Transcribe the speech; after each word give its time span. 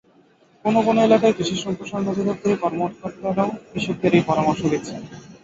কোনো 0.65 0.79
কোনো 0.87 0.99
এলাকায় 1.01 1.35
কৃষি 1.37 1.55
সম্প্রসারণ 1.57 2.05
অধিদপ্তরের 2.07 2.61
কর্মকর্তারাও 2.63 3.49
কৃষকদের 3.71 4.11
একই 4.11 4.27
পরামর্শ 4.29 4.61
দিচ্ছেন। 4.71 4.99